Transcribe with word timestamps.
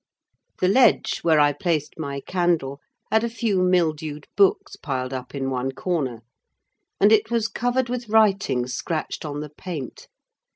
The 0.61 0.67
ledge, 0.67 1.19
where 1.19 1.39
I 1.39 1.53
placed 1.53 1.99
my 1.99 2.21
candle, 2.21 2.79
had 3.11 3.23
a 3.23 3.29
few 3.29 3.61
mildewed 3.61 4.25
books 4.35 4.75
piled 4.75 5.13
up 5.13 5.35
in 5.35 5.51
one 5.51 5.73
corner; 5.73 6.23
and 6.99 7.11
it 7.11 7.29
was 7.29 7.47
covered 7.47 7.87
with 7.87 8.09
writing 8.09 8.65
scratched 8.65 9.25
on 9.25 9.41
the 9.41 9.49
paint. 9.51 10.07